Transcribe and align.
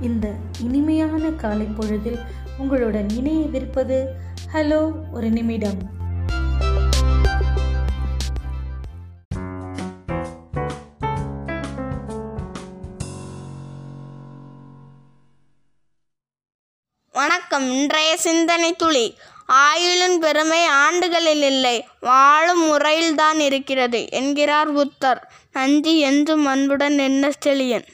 இந்த 0.00 0.32
இனிமையான 0.60 1.28
காலை 1.28 1.66
பொழுதில் 1.66 2.18
உங்களுடன் 2.58 3.06
இணையவிருப்பது 3.06 4.04
ஹலோ 4.52 4.92
ஒரு 5.12 5.30
நிமிடம். 5.30 6.02
வணக்கம். 17.12 17.70
இன்றைய 17.70 18.16
சிந்தனை 18.16 18.72
துளி. 18.72 19.16
ஆயுளின் 19.48 20.18
பெருமை 20.20 20.66
ஆண்டுகளில் 20.66 21.42
இல்லை 21.42 21.84
வாழும் 22.00 22.66
முறையில்தான் 22.66 23.40
இருக்கிறது 23.40 24.06
என்கிறார் 24.10 24.72
புத்தர். 24.72 25.32
நன்றி 25.52 25.98
என்றும் 25.98 26.46
அன்புடன் 26.46 26.98
என்ன 26.98 27.30
Chezhiyan? 27.44 27.84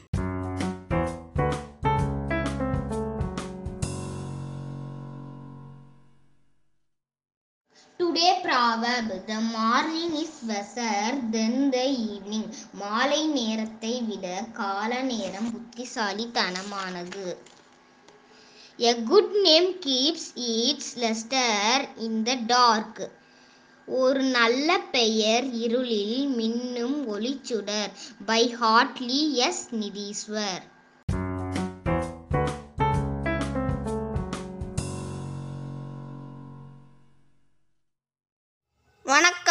Today 8.71 8.83
proverb 8.83 9.27
the 9.27 9.41
morning 9.53 10.13
is 10.15 10.31
better 10.43 11.21
than 11.35 11.55
the 11.71 11.85
evening 12.09 12.45
மாலை 12.81 13.21
நேரத்தை 13.37 13.93
விட 14.09 14.27
கால 14.59 14.91
நேரம் 15.03 15.49
புத்திசாலித்தனமானது 15.55 17.25
A 18.79 18.95
good 19.11 19.31
name 19.47 19.69
keeps 19.87 20.25
its 20.51 20.87
luster 20.97 21.79
in 22.07 22.15
the 22.25 22.37
dark 22.55 22.95
ஒரு 23.89 24.23
நல்ல 24.39 24.79
பெயர் 24.97 25.49
இருளில் 25.65 26.19
மின்னும் 26.39 26.99
ஒளிச்சுடர் 27.15 27.91
பை 28.27 28.43
ஹார்ட்லி 28.61 29.23
எஸ் 29.47 29.65
நிதீஸ்வர் 29.83 30.63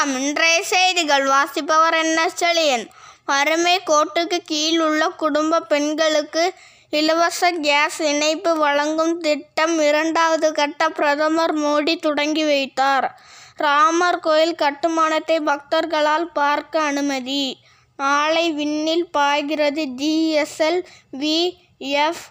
வணக்கம் 0.09 0.27
இன்றைய 0.27 0.63
செய்திகள் 0.63 1.25
வாசிப்பவர் 1.25 1.93
என்ன 1.93 2.29
செழியன்? 2.39 2.87
வறுமை 3.25 3.79
கோட்டுக்கு 3.87 4.37
கீழ் 4.45 4.79
உள்ள 4.79 5.09
குடும்ப 5.09 5.59
பெண்களுக்கு 5.61 6.53
இலவச 6.89 7.51
கேஸ் 7.51 7.99
இணைப்பு 8.01 8.57
வழங்கும் 8.57 9.19
திட்டம் 9.19 9.79
இரண்டாவது 9.79 10.51
கட்ட 10.51 10.89
பிரதமர் 10.89 11.53
மோடி 11.57 11.99
தொடங்கி 11.99 12.43
வைத்தார். 12.43 13.19
ராமர் 13.55 14.19
கோயில் 14.19 14.55
கட்டுமானத்தை 14.55 15.39
பக்தர்களால் 15.39 16.25
பார்க்க 16.33 16.81
அனுமதி. 16.81 17.57
நாளை 17.97 18.51
விண்ணில் 18.51 19.07
பாய்கிறது 19.11 19.85
GSL 19.85 20.81
V 21.19 21.53
F 21.77 22.25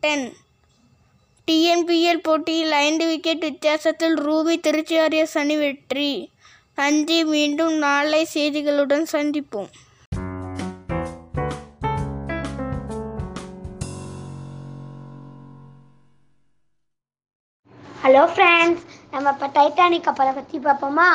ten. 0.00 0.32
TNPL 1.46 2.24
போட்டியில் 2.30 2.72
ஐந்து 2.72 3.06
விக்கெட் 3.06 3.40
வித்தியாசத்தில் 3.40 4.14
ரூபி 4.14 4.60
திருச்சி 4.60 4.96
அரிய 4.96 5.26
சனி 5.26 5.56
வெற்றி. 5.56 6.28
நன்றி. 6.78 7.24
மீண்டும் 7.24 7.76
நாளை 7.78 8.28
செய்திகளுடன் 8.34 9.04
சந்திப்போம். 9.12 9.70
ஹலோ 18.02 18.22
ஃப்ரெண்ட்ஸ் 18.32 18.84
நம்ம 19.10 19.30
இப்போ 19.34 19.46
டைட்டானிக் 19.56 20.06
கப்பலை 20.08 20.32
பற்றி 20.32 20.58
பார்ப்போமா? 20.58 21.08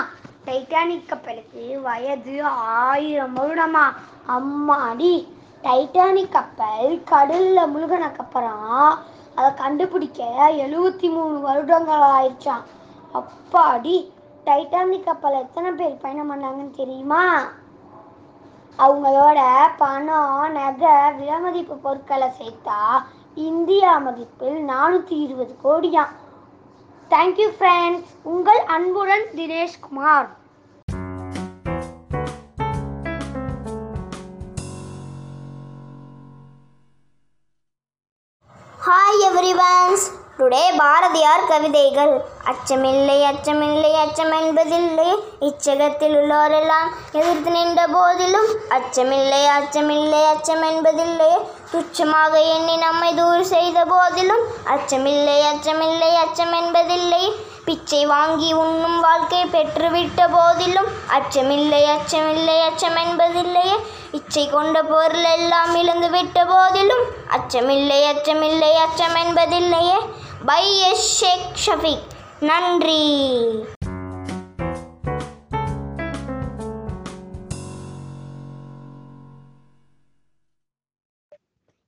டைட்டானிக் 0.48 1.08
கப்பலுக்கு 1.12 1.80
வயது 1.82 2.44
ஆயிரம் 2.44 3.38
வருடமா? 3.38 3.86
அம்மாடி 4.38 5.14
டைட்டானிக் 5.68 6.36
கப்பல் 6.38 6.92
கடலில் 7.12 7.72
முழுகினக்கப்புறம் 7.76 8.98
அதை 9.36 9.54
கண்டுபிடிக்க 9.64 10.24
எழுபத்தி 10.66 11.10
மூணு 11.16 11.40
வருடங்கள் 11.48 12.04
ஆயிடுச்சாம். 12.16 12.66
அப்பாடி 13.22 13.96
டைட்டானிக் 14.48 15.04
கப்பல் 15.04 15.36
எத்தனை 15.42 15.70
பேர் 15.72 16.02
பயணம் 16.02 16.30
பண்ணாங்கன்னு 16.32 16.74
தெரியுமா? 16.80 17.22
அவங்களோட 18.78 19.40
பணம் 19.78 20.52
நகை 20.58 20.96
விலமதிப்பு 21.20 21.76
பொருட்களை 21.86 22.30
சேர்த்தா 22.40 22.80
இந்தியா 23.48 23.92
மதிப்பில் 24.06 24.60
நானூற்றி 24.72 25.18
இருபது 25.26 25.56
கோடியாம். 25.66 26.14
தேங்க்யூ 27.10 27.50
ஃப்ரெண்ட்ஸ் 27.58 28.12
உங்கள் 28.24 28.62
அன்புடன் 28.76 29.26
Dineshkumar. 29.36 30.30
Hi 38.88 39.24
everyones 39.30 40.06
today 40.38 40.64
Bharathiyar 40.78 41.50
கவிதைகள். 41.50 42.16
அச்சமில்லை 42.50 43.18
அச்சமில்லை 43.24 43.92
அச்சம் 44.00 44.34
என்பதில்லை 44.40 45.10
இச்சகத்தில் 45.40 46.16
உள்ளோரெல்லாம் 46.20 46.90
எதிர்த்து 47.12 47.52
நின்ற 47.52 47.82
போதிலும் 47.88 48.50
அச்சமில்லை 48.70 49.42
அச்சமில்லை 49.54 50.22
அச்சம் 50.26 50.64
என்பதில்லை 50.64 51.30
துச்சமாக 51.72 52.34
எண்ணி 52.56 52.76
நம்மை 52.78 53.12
தூர் 53.14 53.44
செய்த 53.46 53.80
போதிலும் 53.86 54.44
அச்சமில்லை 54.76 55.38
அச்சமில்லை 55.52 56.12
அச்சம் 56.16 56.54
என்பதில்லை 56.54 57.24
பிச்சை 57.66 58.02
வாங்கி 58.06 58.50
உண்ணும் 58.54 59.00
வாழ்க்கை 59.00 59.42
பெற்றுவிட்ட 59.46 60.22
போதிலும் 60.32 60.90
அச்சமில்லை 61.18 61.84
அச்சமில்லை 61.96 62.58
அச்சம் 62.62 62.98
என்பதில்லையே 63.04 63.78
இச்சை 64.12 64.46
கொண்ட 64.50 64.78
பொருள் 64.84 65.28
எல்லாம் 65.36 65.76
இழந்து 65.76 66.10
விட்ட 66.10 66.46
போதிலும் 66.46 67.06
அச்சமில்லை 67.38 68.02
அச்சமில்லை 68.12 68.74
அச்சம் 68.86 69.16
என்பதில்லையே 69.16 70.00
பை 70.46 70.66
எஸ் 70.90 71.08
ஷேக் 71.20 71.48
ஷஃபிக். 71.66 72.12
நன்றி. 72.44 73.04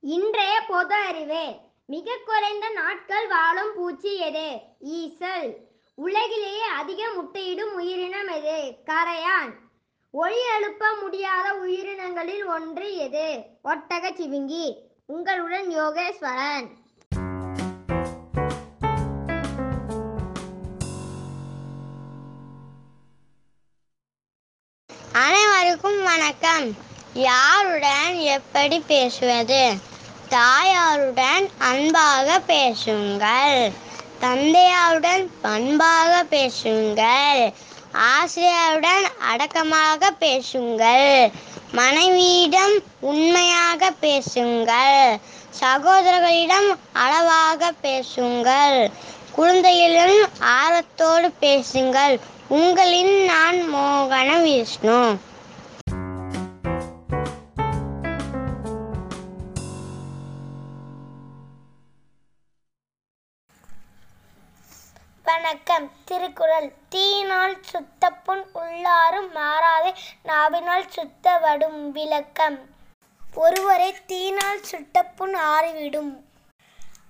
இன்றைய 0.00 0.64
பொது 0.68 0.94
அறிவு 0.94 1.54
மிக 1.86 2.18
குறைந்த 2.26 2.68
நாட்கள் 2.68 3.26
வாழும் 3.28 3.72
பூச்சி 3.76 4.16
எது? 4.16 4.58
ஈசல். 4.80 5.56
உலகிலேயே 5.94 6.62
அதிக 6.62 7.08
முட்டையிடும் 7.08 7.74
உயிரினம் 7.74 8.26
எது? 8.26 8.74
கரையான். 8.84 9.52
ஒளி 10.10 10.40
எழுப்ப 10.56 10.86
முடியாத 11.02 11.54
உயிரினங்களில் 11.54 12.46
ஒன்று 12.46 12.96
எது? 12.96 13.44
ஒட்டக 13.64 14.10
சிவிங்கி 14.12 14.74
உங்களுடன் 15.06 15.68
யோகேஸ்வரன். 15.68 16.84
அனைவருக்கும் 25.66 26.02
வணக்கம். 26.02 26.76
யாருடன் 27.14 28.18
எப்படி 28.18 28.80
பேசுவது? 28.80 29.74
தாயாருடன் 30.30 31.48
அன்பாக 31.58 32.40
பேசுங்கள். 32.40 33.72
தந்தையாருடன் 34.20 35.26
பண்பாக 35.42 36.24
பேசுங்கள். 36.24 37.52
ஆசிரியருடன் 37.92 39.04
அடக்கமாக 39.20 40.10
பேசுங்கள். 40.10 41.30
மனைவியிடம் 41.72 42.78
உண்மையாக 43.00 43.90
பேசுங்கள். 43.90 45.18
சகோதரர்களிடம் 45.60 46.76
அளவாக 46.92 47.72
பேசுங்கள். 47.72 48.90
குழந்தைகளிடம் 49.32 50.28
ஆரத்தோடு 50.40 51.32
பேசுங்கள். 51.40 52.20
உங்களின் 52.48 53.24
நான் 53.24 53.74
மோகன 53.74 54.42
விஷ்ணு. 54.42 55.16
வணக்கம். 65.26 65.90
திருக்குறள். 66.04 66.72
தீயினால் 66.88 67.62
சுத்த 67.62 68.10
புண் 68.10 68.44
உள்ளாரும் 68.54 69.30
மாறாதே 69.34 69.94
நாவினால் 70.22 70.90
சுத்த 70.90 71.38
வடும் 71.38 71.92
விளக்கம். 71.92 72.58
ஒருவரை 73.34 73.94
தீயினால் 74.06 74.62
சுட்ட 74.62 75.04
புண் 75.04 75.34
ஆறிவிடும். 75.34 76.24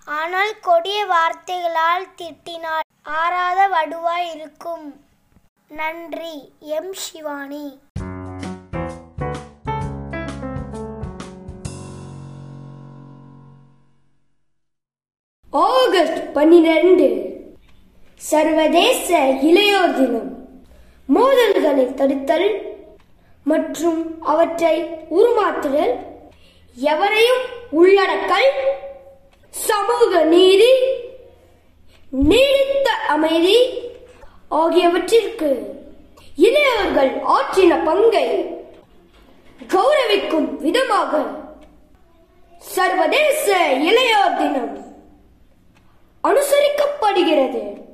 ஆனால் 0.05 0.61
கொடிய 0.61 1.05
வார்த்தைகளால் 1.05 2.07
திட்டினால் 2.17 2.89
ஆறாத 3.03 3.69
வடுவாய் 3.69 4.35
இருக்கும். 4.35 5.05
நன்றி. 5.69 6.53
எம். 6.61 6.93
சிவானி. 6.93 7.79
ஆகஸ்ட் 15.51 16.33
பன்னிரண்டு. 16.33 17.26
சர்வதேச 18.17 19.19
இளையோர் 19.19 19.95
தினம். 19.95 20.49
மோதல்களை 21.07 21.95
தடுத்தல் 21.95 22.61
மற்றும் 23.45 24.23
அவற்றை 24.23 24.83
உருமாற்றுதல். 25.11 25.95
எவரையும் 26.75 27.43
உள்ளடக்கல். 27.73 28.51
சமூக 29.51 30.25
நீதி. 30.25 30.71
நீடித்த 32.11 32.91
அமைதி 33.09 33.81
ஆகியவற்றிற்கு 34.49 35.75
இளையவர்கள் 36.37 37.21
ஆற்றின 37.21 37.85
பங்கை 37.85 38.45
கௌரவிக்கும் 39.69 40.57
விதமாக 40.57 41.25
சர்வதேச 42.59 43.69
இளையோர் 43.69 44.37
தினம் 44.37 44.95
அனுசரிக்கப்படுகிறது. 46.25 47.85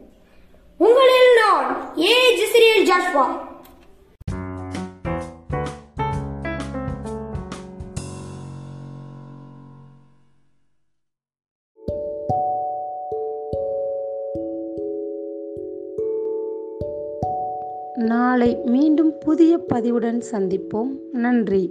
உங்களில் 0.82 1.30
நான் 1.36 1.98
ஏ 1.98 2.36
ஜிசிரியல் 2.36 2.86
ஜாஷ்வா 2.86 3.24
நாளை 17.94 18.56
மீண்டும் 18.64 19.18
புதிய 19.18 19.58
பதிவுடன் 19.58 20.22
சந்திப்போம். 20.32 20.90
நன்றி. 21.12 21.70